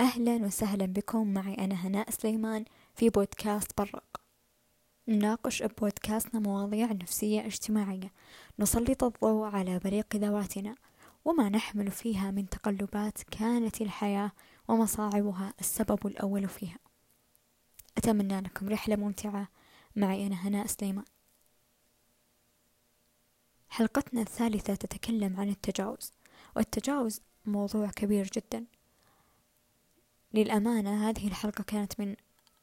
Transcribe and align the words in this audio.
أهلا 0.00 0.46
وسهلا 0.46 0.86
بكم. 0.86 1.34
معي 1.34 1.54
أنا 1.54 1.74
هناء 1.74 2.10
سليمان 2.10 2.64
في 2.94 3.10
بودكاست 3.10 3.78
برق. 3.78 4.20
نناقش 5.08 5.62
ببودكاستنا 5.62 6.40
مواضيع 6.40 6.92
نفسية 6.92 7.46
اجتماعية. 7.46 8.12
نسلط 8.58 9.04
الضوء 9.04 9.46
على 9.46 9.78
بريق 9.78 10.16
ذواتنا 10.16 10.74
وما 11.24 11.48
نحمل 11.48 11.90
فيها 11.90 12.30
من 12.30 12.48
تقلبات 12.48 13.22
كانت 13.22 13.80
الحياة 13.80 14.32
ومصاعبها 14.68 15.54
السبب 15.60 16.06
الأول 16.06 16.48
فيها. 16.48 16.78
أتمنى 17.96 18.40
لكم 18.40 18.68
رحلة 18.68 18.96
ممتعة. 18.96 19.48
معي 19.96 20.26
أنا 20.26 20.48
هناء 20.48 20.66
سليمان. 20.66 21.04
حلقتنا 23.68 24.20
الثالثة 24.20 24.74
تتكلم 24.74 25.40
عن 25.40 25.48
التجاوز 25.48 26.12
والتجاوز 26.56 27.20
موضوع 27.46 27.90
كبير 27.90 28.30
جدا. 28.34 28.64
للأمانة 30.34 31.08
هذه 31.08 31.26
الحلقة 31.28 31.64
كانت 31.64 32.00
من 32.00 32.16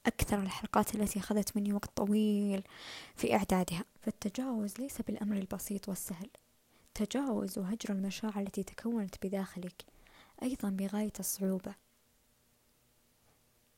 أكثر 0.05 0.39
الحلقات 0.39 0.95
التي 0.95 1.19
أخذت 1.19 1.57
مني 1.57 1.73
وقت 1.73 1.89
طويل 1.95 2.63
في 3.15 3.35
إعدادها. 3.35 3.85
فالتجاوز 4.01 4.79
ليس 4.79 5.01
بالأمر 5.01 5.37
البسيط 5.37 5.89
والسهل. 5.89 6.29
تجاوز 6.93 7.57
وهجر 7.57 7.89
المشاعر 7.89 8.39
التي 8.39 8.63
تكونت 8.63 9.25
بداخلك 9.25 9.85
أيضا 10.43 10.69
بغاية 10.69 11.13
الصعوبة. 11.19 11.75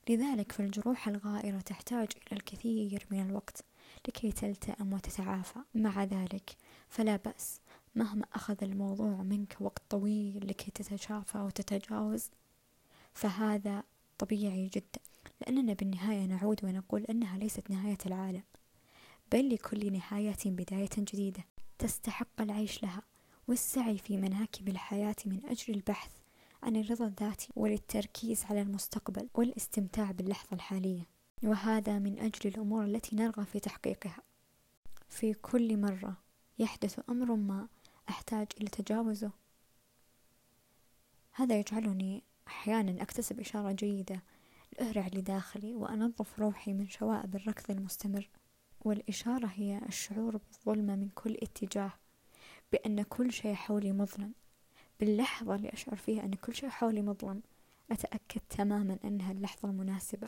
لذلك 0.10 0.52
فالجروح 0.52 1.08
الغائرة 1.08 1.60
تحتاج 1.60 2.08
إلى 2.28 2.40
الكثير 2.40 3.06
من 3.12 3.22
الوقت 3.30 3.64
لكي 4.08 4.32
تلتئم 4.32 4.94
وتتعافى. 4.94 5.60
مع 5.76 6.04
ذلك 6.04 6.56
فلا 6.90 7.16
بأس 7.16 7.62
مهما 7.96 8.26
أخذ 8.34 8.64
الموضوع 8.64 9.16
منك 9.24 9.58
وقت 9.60 9.82
طويل 9.90 10.48
لكي 10.48 10.72
تتشافى 10.72 11.38
وتتجاوز. 11.38 12.30
فهذا 13.18 13.84
طبيعي 14.18 14.68
جدا 14.68 15.00
لأننا 15.42 15.74
بالنهاية 15.74 16.26
نعود 16.26 16.66
ونقول 16.66 17.04
أنها 17.04 17.38
ليست 17.38 17.70
نهاية 17.70 17.98
العالم 18.06 18.44
بل 19.32 19.50
لكل 19.54 19.94
نهاية 19.94 20.38
بداية 20.46 20.90
جديدة 20.98 21.46
تستحق 21.80 22.42
العيش 22.42 22.84
لها 22.84 23.02
والسعي 23.48 23.98
في 23.98 24.18
مناكب 24.18 24.70
الحياة 24.70 25.16
من 25.26 25.46
أجل 25.46 25.74
البحث 25.74 26.12
عن 26.64 26.76
الرضا 26.76 27.06
الذاتي 27.06 27.50
وللتركيز 27.56 28.46
على 28.46 28.62
المستقبل 28.62 29.30
والاستمتاع 29.34 30.12
باللحظة 30.12 30.54
الحالية. 30.54 31.08
وهذا 31.44 32.00
من 32.00 32.20
أجل 32.20 32.50
الأمور 32.50 32.86
التي 32.86 33.16
نرغب 33.16 33.44
في 33.44 33.60
تحقيقها. 33.60 34.22
في 35.10 35.34
كل 35.34 35.78
مرة 35.78 36.18
يحدث 36.60 37.00
أمر 37.10 37.36
ما 37.36 37.68
أحتاج 38.10 38.48
إلى 38.62 38.68
تجاوزه. 38.68 39.32
هذا 41.32 41.60
يجعلني 41.60 42.24
أحيانا 42.48 43.02
أكتسب 43.02 43.40
إشارة 43.40 43.72
جيدة 43.72 44.24
لأهرع 44.80 45.08
لداخلي 45.08 45.76
وأنظف 45.76 46.40
روحي 46.40 46.74
من 46.74 46.88
شوائب 46.88 47.36
الركض 47.36 47.72
المستمر 47.72 48.30
والإشارة 48.82 49.48
هي 49.56 49.82
الشعور 49.88 50.38
بالظلمة 50.38 50.96
من 50.96 51.10
كل 51.10 51.38
اتجاه 51.42 51.94
بأن 52.72 53.02
كل 53.02 53.32
شيء 53.32 53.54
حولي 53.54 53.92
مظلم. 53.92 54.32
باللحظة 55.00 55.56
اللي 55.56 55.70
أشعر 55.70 55.96
فيها 55.96 56.26
أن 56.26 56.34
كل 56.34 56.56
شيء 56.56 56.70
حولي 56.70 57.02
مظلم 57.02 57.42
أتأكد 57.92 58.42
تماما 58.50 58.98
أنها 59.06 59.32
اللحظة 59.32 59.70
المناسبة 59.70 60.28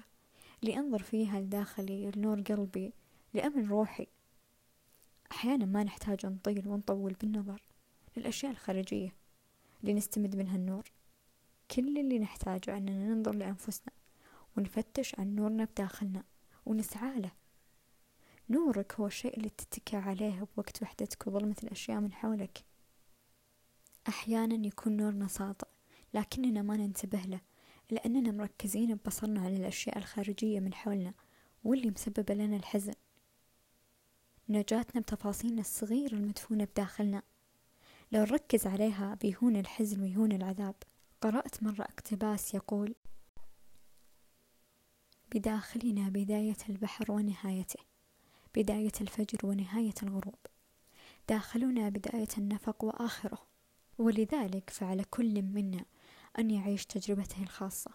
لأنظر 0.61 1.03
فيها 1.03 1.39
لداخلي 1.41 2.11
لنور 2.11 2.41
قلبي 2.41 2.93
لأمن 3.33 3.67
روحي. 3.67 4.07
أحيانا 5.31 5.65
ما 5.65 5.83
نحتاج 5.83 6.25
نطيل 6.25 6.67
ونطول 6.67 7.13
بالنظر 7.13 7.61
للأشياء 8.17 8.51
الخارجية 8.51 9.15
لنستمد 9.83 10.35
منها 10.35 10.55
النور. 10.55 10.91
كل 11.71 11.97
اللي 11.97 12.19
نحتاجه 12.19 12.77
أننا 12.77 13.13
ننظر 13.13 13.35
لأنفسنا 13.35 13.93
ونفتش 14.57 15.19
عن 15.19 15.35
نورنا 15.35 15.65
بداخلنا 15.65 16.23
ونسعى 16.65 17.19
له. 17.19 17.31
نورك 18.49 18.93
هو 18.93 19.07
الشيء 19.07 19.37
اللي 19.37 19.49
تتكى 19.49 19.97
عليه 19.97 20.47
بوقت 20.55 20.81
وحدتك 20.81 21.27
وظلمة 21.27 21.55
الأشياء 21.63 21.99
من 21.99 22.13
حولك. 22.13 22.63
أحيانا 24.07 24.67
يكون 24.67 24.97
نورنا 24.97 25.27
ساطع 25.27 25.67
لكننا 26.13 26.61
ما 26.61 26.77
ننتبه 26.77 27.21
له 27.21 27.41
لأننا 27.91 28.31
مركزين 28.31 28.95
ببصرنا 28.95 29.41
على 29.41 29.55
الأشياء 29.55 29.97
الخارجية 29.97 30.59
من 30.59 30.73
حولنا 30.73 31.13
واللي 31.63 31.89
مسببة 31.89 32.33
لنا 32.33 32.55
الحزن. 32.55 32.93
نجاتنا 34.49 35.01
بتفاصيلنا 35.01 35.61
الصغيرة 35.61 36.13
المدفونة 36.13 36.63
بداخلنا. 36.63 37.23
لو 38.11 38.21
نركز 38.21 38.67
عليها 38.67 39.17
بيهون 39.21 39.55
الحزن 39.55 40.01
ويهون 40.01 40.31
العذاب. 40.31 40.75
قرأت 41.21 41.63
مرة 41.63 41.81
اقتباس 41.81 42.53
يقول 42.53 42.95
بداخلنا 45.35 46.09
بداية 46.09 46.57
البحر 46.69 47.11
ونهايته 47.11 47.79
بداية 48.55 48.91
الفجر 49.01 49.45
ونهاية 49.45 49.93
الغروب 50.03 50.39
داخلنا 51.29 51.89
بداية 51.89 52.27
النفق 52.37 52.83
وآخره 52.83 53.49
ولذلك 53.97 54.69
فعلى 54.69 55.03
كل 55.03 55.41
منا 55.41 55.85
أن 56.39 56.51
يعيش 56.51 56.85
تجربته 56.85 57.43
الخاصة. 57.43 57.91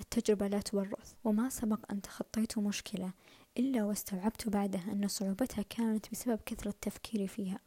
التجربة 0.00 0.48
لا 0.48 0.60
تورث 0.60 1.14
وما 1.24 1.48
سبق 1.48 1.92
أن 1.92 2.02
تخطيت 2.02 2.58
مشكلة 2.58 3.12
إلا 3.58 3.84
واستوعبت 3.84 4.48
بعدها 4.48 4.92
أن 4.92 5.08
صعوبتها 5.08 5.62
كانت 5.62 6.10
بسبب 6.12 6.40
كثرة 6.46 6.74
تفكيري 6.80 7.28
فيها 7.28 7.60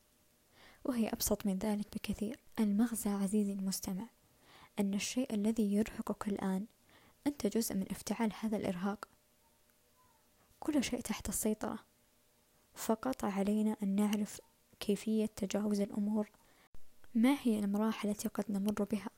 وهي 0.85 1.09
أبسط 1.09 1.45
من 1.45 1.57
ذلك 1.57 1.87
بكثير. 1.95 2.39
المغزى 2.59 3.09
عزيزي 3.09 3.53
المستمع 3.53 4.07
أن 4.81 4.93
الشيء 4.93 5.33
الذي 5.33 5.73
يرهقك 5.73 6.27
الآن 6.27 6.65
أنت 7.27 7.47
جزء 7.47 7.75
من 7.75 7.85
افتعال 7.91 8.31
هذا 8.39 8.57
الإرهاق. 8.57 9.07
كل 10.59 10.83
شيء 10.83 11.01
تحت 11.01 11.29
السيطرة. 11.29 11.79
فقط 12.73 13.25
علينا 13.25 13.75
أن 13.83 13.95
نعرف 13.95 14.41
كيفية 14.79 15.25
تجاوز 15.25 15.79
الأمور. 15.81 16.31
ما 17.15 17.37
هي 17.41 17.59
المراحل 17.59 18.09
التي 18.09 18.27
قد 18.27 18.45
نمر 18.49 18.83
بها؟ 18.83 19.09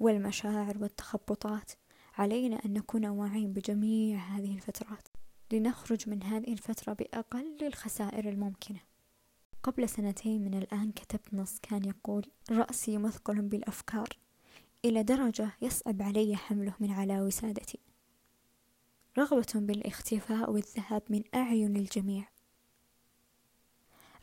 والمشاعر 0.00 0.78
والتخبطات. 0.78 1.72
علينا 2.18 2.64
أن 2.64 2.72
نكون 2.72 3.06
واعين 3.06 3.52
بجميع 3.52 4.18
هذه 4.18 4.54
الفترات. 4.54 5.08
لنخرج 5.52 6.08
من 6.08 6.22
هذه 6.22 6.52
الفترة 6.52 6.92
بأقل 6.92 7.58
الخسائر 7.62 8.28
الممكنة. 8.28 8.80
قبل 9.62 9.88
سنتين 9.88 10.44
من 10.44 10.54
الآن 10.54 10.92
كتبت 10.92 11.34
نص 11.34 11.58
كان 11.58 11.84
يقول 11.84 12.30
رأسي 12.50 12.98
مثقل 12.98 13.42
بالأفكار. 13.42 14.08
إلى 14.86 15.02
درجة 15.02 15.52
يصعب 15.62 16.02
علي 16.02 16.36
حمله 16.36 16.74
من 16.80 16.90
على 16.90 17.20
وسادتي 17.20 17.78
رغبة 19.18 19.52
بالاختفاء 19.54 20.50
والذهاب 20.50 21.02
من 21.10 21.22
أعين 21.34 21.76
الجميع. 21.76 22.28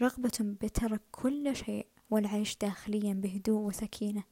رغبة 0.01 0.31
بترك 0.39 1.01
كل 1.11 1.55
شيء 1.55 1.87
والعيش 2.09 2.57
داخليا 2.57 3.13
بهدوء 3.13 3.61
وسكينة. 3.61 4.23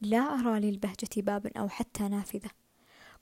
لا 0.00 0.18
أرى 0.18 0.60
للبهجة 0.60 1.08
بابا 1.16 1.50
أو 1.60 1.68
حتى 1.68 2.08
نافذة. 2.08 2.50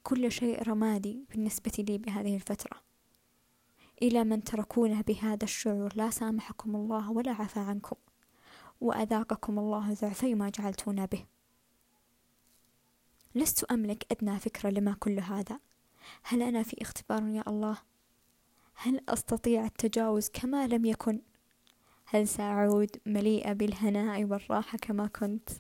كل 0.03 0.33
شيء 0.33 0.63
رمادي 0.63 1.25
بالنسبة 1.31 1.73
لي 1.89 1.99
بهذه 1.99 2.37
الفترة. 2.37 2.83
إلى 4.03 4.25
من 4.25 4.45
تركونه 4.45 5.01
بهذا 5.01 5.45
الشعور 5.45 5.93
لا 5.97 6.11
سامحكم 6.11 6.77
الله 6.77 7.11
ولا 7.11 7.33
عفى 7.33 7.61
عنكم. 7.61 7.97
وأذاقكم 8.83 9.59
الله 9.59 9.95
ضعفي 9.95 10.35
ما 10.35 10.49
جعلتونا 10.49 11.05
به. 11.05 11.25
لست 13.35 13.65
أملك 13.65 14.07
أدنى 14.13 14.39
فكرة 14.39 14.71
لما 14.71 14.97
كل 15.01 15.21
هذا. 15.21 15.61
هل 16.23 16.43
أنا 16.43 16.63
في 16.63 16.83
اختبار 16.83 17.29
يا 17.29 17.43
الله؟ 17.47 17.79
هل 18.75 19.01
أستطيع 19.09 19.65
التجاوز 19.65 20.29
كما 20.29 20.67
لم 20.67 20.85
يكن؟ 20.85 21.21
هل 22.07 22.29
سأعود 22.29 22.97
مليئة 23.07 23.53
بالهناء 23.53 24.25
والراحة 24.25 24.79
كما 24.79 25.07
كنت؟ 25.07 25.51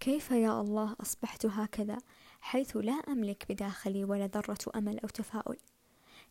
كيف 0.00 0.30
يا 0.30 0.60
الله 0.60 0.96
أصبحت 1.00 1.46
هكذا 1.46 1.98
حيث 2.40 2.76
لا 2.76 2.92
أملك 2.92 3.46
بداخلي 3.48 4.04
ولا 4.04 4.26
ذرة 4.26 4.58
أمل 4.76 4.98
أو 4.98 5.08
تفاؤل؟ 5.08 5.56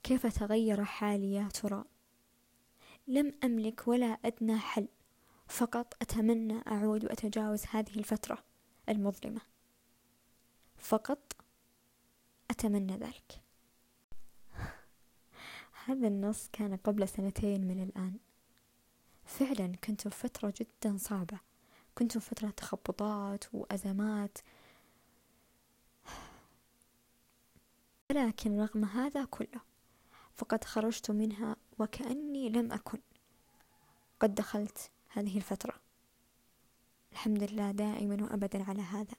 كيف 0.03 0.27
تغير 0.27 0.83
حالي 0.83 1.33
يا 1.33 1.47
ترى؟ 1.47 1.83
لم 3.07 3.33
أملك 3.43 3.87
ولا 3.87 4.17
أدنى 4.25 4.57
حل. 4.57 4.87
فقط 5.47 5.93
أتمنى 6.01 6.61
أعود 6.67 7.05
وأتجاوز 7.05 7.63
هذه 7.69 7.95
الفترة 7.95 8.43
المظلمة. 8.89 9.41
فقط 10.77 11.35
أتمنى 12.51 12.97
ذلك. 12.97 13.41
هذا 15.85 16.07
النص 16.07 16.49
كان 16.53 16.75
قبل 16.75 17.07
سنتين 17.07 17.67
من 17.67 17.83
الآن. 17.83 18.17
فعلا 19.25 19.75
كنت 19.83 20.07
في 20.07 20.27
فترة 20.27 20.53
جدا 20.57 20.97
صعبة. 20.97 21.39
كنت 21.97 22.17
في 22.17 22.29
فترة 22.29 22.49
تخبطات 22.49 23.43
وأزمات. 23.53 24.37
ولكن 28.09 28.59
رغم 28.59 28.85
هذا 28.85 29.25
كله 29.25 29.61
فقد 30.35 30.63
خرجت 30.63 31.11
منها 31.11 31.55
وكأني 31.79 32.49
لم 32.49 32.71
أكن. 32.71 32.99
قد 34.19 34.35
دخلت 34.35 34.91
هذه 35.09 35.37
الفترة. 35.37 35.73
الحمد 37.11 37.43
لله 37.43 37.71
دائما 37.71 38.23
وأبدا 38.23 38.63
على 38.63 38.81
هذا. 38.81 39.15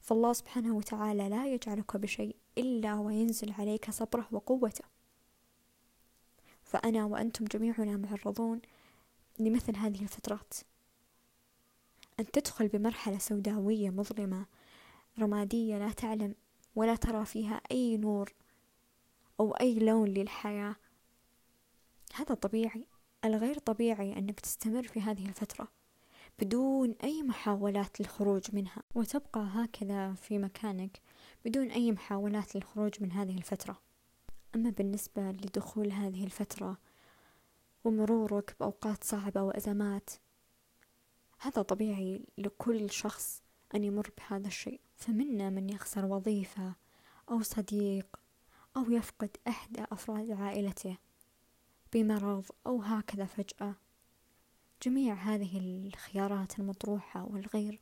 فالله 0.00 0.32
سبحانه 0.32 0.76
وتعالى 0.76 1.28
لا 1.28 1.46
يجعلك 1.46 1.96
بشيء 1.96 2.36
إلا 2.58 2.94
وينزل 2.94 3.52
عليك 3.52 3.90
صبره 3.90 4.28
وقوته. 4.32 4.84
فأنا 6.62 7.04
وأنتم 7.04 7.44
جميعنا 7.44 7.96
معرضون 7.96 8.60
لمثل 9.38 9.76
هذه 9.76 10.02
الفترات. 10.02 10.54
أن 12.20 12.30
تدخل 12.30 12.68
بمرحلة 12.68 13.18
سوداوية 13.18 13.90
مظلمة 13.90 14.46
رمادية 15.18 15.78
لا 15.78 15.92
تعلم 15.92 16.34
ولا 16.76 16.96
ترى 16.96 17.24
فيها 17.24 17.60
أي 17.70 17.96
نور 17.96 18.34
أو 19.40 19.52
أي 19.52 19.78
لون 19.78 20.08
للحياة. 20.08 20.76
هذا 22.14 22.34
طبيعي. 22.34 22.86
الغير 23.24 23.58
طبيعي 23.58 24.18
أنك 24.18 24.40
تستمر 24.40 24.82
في 24.82 25.00
هذه 25.00 25.26
الفترة 25.26 25.68
بدون 26.38 26.94
أي 27.04 27.22
محاولات 27.22 28.00
للخروج 28.00 28.42
منها 28.52 28.82
وتبقى 28.94 29.48
هكذا 29.52 30.14
في 30.14 30.38
مكانك 30.38 31.00
بدون 31.44 31.70
أي 31.70 31.92
محاولات 31.92 32.54
للخروج 32.54 33.02
من 33.02 33.12
هذه 33.12 33.36
الفترة. 33.36 33.80
أما 34.54 34.70
بالنسبة 34.70 35.22
لدخول 35.22 35.92
هذه 35.92 36.24
الفترة 36.24 36.78
ومرورك 37.84 38.56
بأوقات 38.60 39.04
صعبة 39.04 39.42
وأزمات 39.42 40.10
هذا 41.40 41.62
طبيعي 41.62 42.26
لكل 42.38 42.90
شخص 42.90 43.42
أن 43.74 43.84
يمر 43.84 44.10
بهذا 44.18 44.46
الشيء. 44.46 44.80
فمنا 44.96 45.50
من 45.50 45.70
يخسر 45.70 46.04
وظيفة 46.04 46.74
أو 47.30 47.42
صديق 47.42 48.06
أو 48.76 48.90
يفقد 48.90 49.36
أحد 49.48 49.86
أفراد 49.92 50.30
عائلته 50.30 50.96
بمرض 51.94 52.44
أو 52.66 52.82
هكذا 52.82 53.24
فجأة. 53.24 53.74
جميع 54.82 55.14
هذه 55.14 55.58
الخيارات 55.58 56.58
المطروحة 56.58 57.24
والغير 57.24 57.80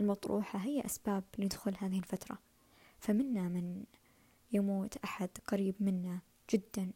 المطروحة 0.00 0.58
هي 0.58 0.84
أسباب 0.84 1.24
لدخول 1.38 1.74
هذه 1.78 1.98
الفترة. 1.98 2.38
فمنا 2.98 3.48
من 3.48 3.84
يموت 4.52 4.96
أحد 4.96 5.28
قريب 5.46 5.74
منا 5.80 6.20
جدا 6.50 6.92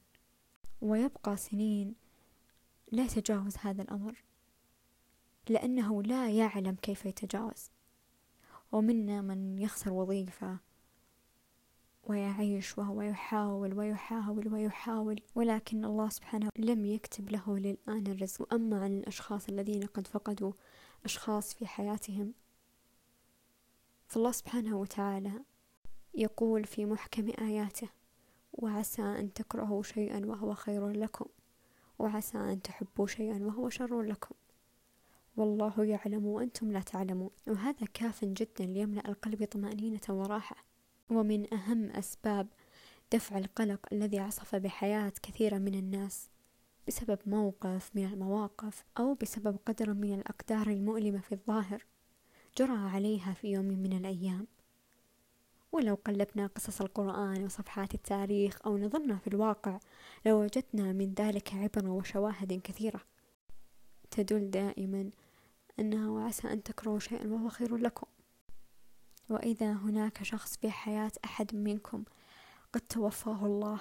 ويبقى 0.81 1.37
سنين 1.37 1.95
لا 2.93 3.05
يتجاوز 3.05 3.57
هذا 3.61 3.83
الأمر 3.83 4.25
لأنه 5.49 6.03
لا 6.03 6.31
يعلم 6.31 6.75
كيف 6.83 7.07
يتجاوز. 7.07 7.71
ومنا 8.73 9.23
من 9.23 9.59
يخسر 9.59 9.93
وظيفة 9.93 10.59
ويعيش 12.07 12.79
وهو 12.79 13.03
يحاول 13.03 13.75
ويحاول 13.75 14.55
ويحاول 14.55 15.21
ولكن 15.35 15.85
الله 15.85 16.09
سبحانه 16.09 16.49
لم 16.59 16.85
يكتب 16.85 17.31
له 17.31 17.59
للآن 17.59 18.07
الرزق. 18.07 18.43
وأما 18.43 18.83
عن 18.83 18.99
الأشخاص 18.99 19.49
الذين 19.49 19.83
قد 19.83 20.07
فقدوا 20.07 20.53
أشخاص 21.05 21.55
في 21.55 21.67
حياتهم 21.67 22.35
فالله 24.07 24.33
سبحانه 24.33 24.77
وتعالى 24.77 25.33
يقول 26.15 26.65
في 26.65 26.87
محكم 26.87 27.33
آياته 27.39 27.89
وعسى 28.53 29.03
أن 29.03 29.33
تكرهوا 29.33 29.83
شيئا 29.83 30.27
وهو 30.27 30.55
خير 30.55 30.89
لكم 30.89 31.27
وعسى 31.99 32.39
أن 32.39 32.63
تحبوا 32.63 33.07
شيئا 33.07 33.45
وهو 33.45 33.69
شر 33.69 34.03
لكم. 34.03 34.35
والله 35.37 35.85
يعلم 35.85 36.27
وأنتم 36.27 36.73
لا 36.73 36.81
تعلمون. 36.81 37.31
وهذا 37.49 37.87
كاف 37.95 38.25
جدا 38.25 38.65
ليملأ 38.65 39.09
القلب 39.09 39.45
طمأنينة 39.45 40.01
وراحة. 40.09 40.74
ومن 41.11 41.55
أهم 41.55 41.91
أسباب 41.91 42.47
دفع 43.13 43.39
القلق 43.39 43.87
الذي 43.93 44.19
عصف 44.19 44.55
بحياة 44.57 45.13
كثيرة 45.23 45.59
من 45.59 45.75
الناس 45.75 46.29
بسبب 46.89 47.19
موقف 47.27 47.91
من 47.95 48.05
المواقف 48.05 48.85
أو 48.99 49.15
بسبب 49.15 49.57
قدر 49.67 49.95
من 49.95 50.15
الأقدار 50.15 50.67
المؤلمة 50.67 51.21
في 51.21 51.33
الظاهر 51.33 51.85
جرى 52.59 52.77
عليها 52.77 53.33
في 53.33 53.53
يوم 53.53 53.65
من 53.65 53.93
الأيام. 53.93 54.47
ولو 55.73 55.95
قلبنا 55.95 56.47
قصص 56.47 56.81
القرآن 56.81 57.45
وصفحات 57.45 57.95
التاريخ 57.95 58.59
أو 58.67 58.79
نظرنا 58.79 59.17
في 59.17 59.27
الواقع 59.27 59.79
لوجدنا 60.27 60.93
من 60.93 61.15
ذلك 61.15 61.55
عبرة 61.55 61.91
وشواهد 61.91 62.61
كثيرة. 62.65 63.01
تدل 64.11 64.51
دائما 64.51 65.11
أنه 65.81 66.27
عسى 66.27 66.49
أن 66.53 66.63
تكرهوا 66.63 66.99
شيئا 66.99 67.27
وهو 67.27 67.49
خير 67.49 67.77
لكم. 67.77 68.07
وإذا 69.29 69.73
هناك 69.73 70.23
شخص 70.23 70.57
في 70.57 70.71
حياة 70.71 71.13
أحد 71.25 71.55
منكم 71.55 72.05
قد 72.73 72.81
توفاه 72.81 73.47
الله 73.47 73.81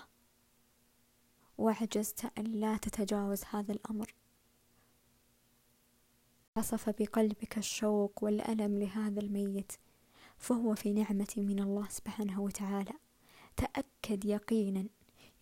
وعجزت 1.58 2.32
أن 2.38 2.44
لا 2.44 2.78
تتجاوز 2.78 3.44
هذا 3.52 3.72
الأمر. 3.72 4.14
عصف 6.58 6.90
بقلبك 6.90 7.58
الشوق 7.58 8.24
والألم 8.24 8.78
لهذا 8.78 9.20
الميت 9.20 9.72
فهو 10.38 10.76
في 10.76 10.94
نعمة 10.94 11.34
من 11.38 11.60
الله 11.60 11.88
سبحانه 11.90 12.42
وتعالى. 12.42 12.94
تأكد 13.58 14.26
يقينا 14.26 14.88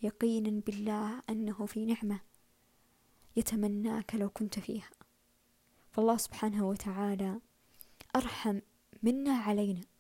يقينا 0.02 0.62
بالله 0.62 1.22
أنه 1.30 1.66
في 1.66 1.86
نعمة 1.86 2.20
يتمناك 3.36 4.16
لو 4.16 4.30
كنت 4.30 4.60
فيها. 4.60 4.90
فالله 5.92 6.18
سبحانه 6.18 6.68
وتعالى 6.68 7.40
أرحم 8.16 8.60
منا 9.04 9.34
علينا. 9.34 9.91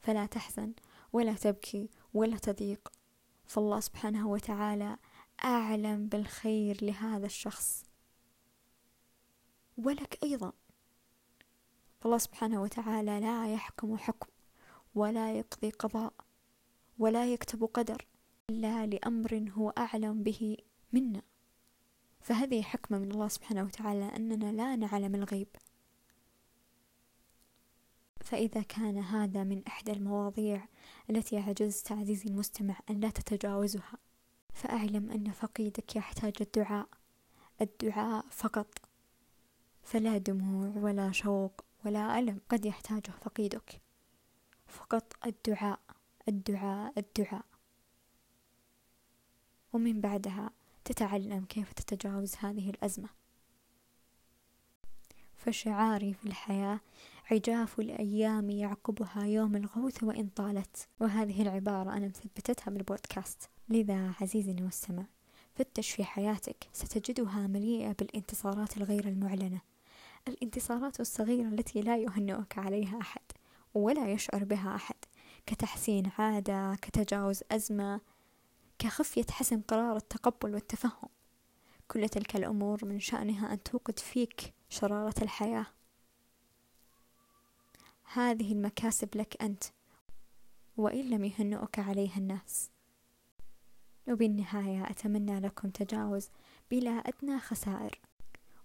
فلا 0.00 0.26
تحزن 0.26 0.72
ولا 1.12 1.34
تبكي 1.34 1.90
ولا 2.14 2.36
تضيق. 2.36 2.92
فالله 3.46 3.80
سبحانه 3.80 4.28
وتعالى 4.28 4.98
أعلم 5.44 6.06
بالخير 6.06 6.84
لهذا 6.84 7.26
الشخص 7.26 7.84
ولك 9.78 10.18
أيضا. 10.22 10.52
فالله 12.00 12.18
سبحانه 12.18 12.62
وتعالى 12.62 13.20
لا 13.20 13.52
يحكم 13.52 13.96
حكم 13.96 14.28
ولا 14.94 15.32
يقضي 15.32 15.70
قضاء 15.70 16.12
ولا 16.98 17.32
يكتب 17.32 17.64
قدر 17.64 18.06
إلا 18.50 18.86
لأمر 18.86 19.50
هو 19.52 19.70
أعلم 19.70 20.22
به 20.22 20.56
منا. 20.92 21.22
فهذه 22.20 22.62
حكمة 22.62 22.98
من 22.98 23.10
الله 23.10 23.28
سبحانه 23.28 23.62
وتعالى 23.64 24.16
أننا 24.16 24.52
لا 24.52 24.76
نعلم 24.76 25.14
الغيب. 25.14 25.48
فإذا 28.26 28.62
كان 28.62 28.98
هذا 28.98 29.44
من 29.44 29.62
إحدى 29.66 29.92
المواضيع 29.92 30.68
التي 31.10 31.38
عجزت 31.38 31.92
عزيزي 31.92 32.24
المستمع 32.24 32.76
أن 32.90 33.00
لا 33.00 33.10
تتجاوزها 33.10 33.98
فأعلم 34.54 35.10
أن 35.10 35.32
فقيدك 35.32 35.96
يحتاج 35.96 36.32
الدعاء 36.40 36.88
الدعاء 37.60 38.24
فقط. 38.30 38.78
فلا 39.82 40.18
دموع 40.18 40.72
ولا 40.76 41.12
شوق 41.12 41.64
ولا 41.84 42.18
ألم 42.18 42.40
قد 42.48 42.64
يحتاجه 42.64 43.10
فقيدك. 43.10 43.80
فقط 44.66 45.26
الدعاء 45.26 45.80
الدعاء 46.28 46.92
الدعاء. 46.98 47.44
ومن 49.72 50.00
بعدها 50.00 50.50
تتعلم 50.84 51.44
كيف 51.44 51.72
تتجاوز 51.72 52.36
هذه 52.36 52.70
الأزمة. 52.70 53.08
فشعاري 55.36 56.14
في 56.14 56.26
الحياة 56.26 56.80
عجاف 57.30 57.80
الأيام 57.80 58.50
يعقبها 58.50 59.24
يوم 59.24 59.56
الغوث 59.56 60.02
وإن 60.02 60.28
طالت. 60.28 60.88
وهذه 61.00 61.42
العبارة 61.42 61.92
أنا 61.96 62.06
مثبتتها 62.06 62.70
بالبودكاست 62.70 63.50
لذا 63.68 64.12
عزيزي 64.20 64.50
المستمع 64.50 65.04
فتش 65.54 65.90
في 65.90 66.04
حياتك 66.04 66.68
ستجدها 66.72 67.46
مليئة 67.46 67.92
بالانتصارات 67.92 68.76
الغير 68.76 69.08
المعلنة. 69.08 69.60
الانتصارات 70.28 71.00
الصغيرة 71.00 71.48
التي 71.48 71.80
لا 71.80 71.98
يهنئك 71.98 72.58
عليها 72.58 73.00
أحد 73.00 73.22
ولا 73.74 74.12
يشعر 74.12 74.44
بها 74.44 74.74
أحد 74.74 74.96
كتحسين 75.46 76.10
عادة 76.18 76.74
كتجاوز 76.74 77.42
أزمة 77.50 78.00
كخفية 78.78 79.26
حسم 79.30 79.60
قرار 79.60 79.96
التقبل 79.96 80.54
والتفهم. 80.54 81.08
كل 81.88 82.08
تلك 82.08 82.36
الأمور 82.36 82.84
من 82.84 83.00
شأنها 83.00 83.52
أن 83.52 83.62
توقد 83.62 83.98
فيك 83.98 84.54
شرارة 84.68 85.22
الحياة. 85.22 85.66
هذه 88.12 88.52
المكاسب 88.52 89.08
لك 89.16 89.42
أنت 89.42 89.64
وإن 90.76 91.10
لم 91.10 91.24
يهنئك 91.24 91.78
عليها 91.78 92.16
الناس. 92.16 92.70
وبالنهاية 94.08 94.90
أتمنى 94.90 95.40
لكم 95.40 95.70
تجاوز 95.70 96.30
بلا 96.70 96.90
أدنى 96.90 97.38
خسائر. 97.38 98.00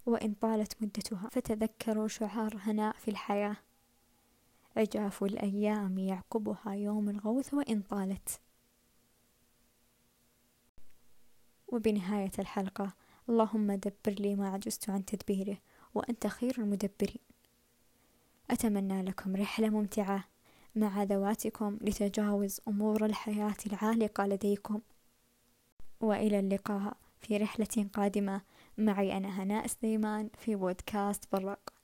وإن 0.05 0.33
طالت 0.33 0.83
مدتها 0.83 1.29
فتذكروا 1.31 2.07
شعار 2.07 2.57
هناء 2.59 2.95
في 2.97 3.11
الحياة. 3.11 3.57
عجاف 4.77 5.23
الأيام 5.23 5.97
يعقبها 5.97 6.73
يوم 6.73 7.09
الغوث 7.09 7.53
وإن 7.53 7.81
طالت. 7.81 8.41
وبنهاية 11.67 12.31
الحلقة 12.39 12.93
اللهم 13.29 13.71
دبر 13.71 14.11
لي 14.19 14.35
ما 14.35 14.49
عجزت 14.49 14.89
عن 14.89 15.05
تدبيره 15.05 15.57
وأنت 15.93 16.27
خير 16.27 16.55
المدبرين. 16.57 17.30
أتمنى 18.51 19.01
لكم 19.01 19.35
رحلة 19.35 19.69
ممتعة 19.69 20.23
مع 20.75 21.03
ذواتكم 21.03 21.77
لتجاوز 21.81 22.61
أمور 22.67 23.05
الحياة 23.05 23.55
العالقة 23.65 24.25
لديكم. 24.25 24.81
وإلى 26.01 26.39
اللقاء 26.39 26.97
في 27.19 27.37
رحلة 27.37 27.89
قادمة. 27.93 28.41
معي 28.77 29.17
أنا 29.17 29.43
هناء 29.43 29.67
سليمان 29.67 30.29
في 30.37 30.55
بودكاست 30.55 31.23
برق. 31.31 31.80